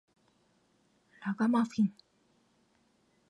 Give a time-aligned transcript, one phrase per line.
[1.23, 1.93] ラガマフィン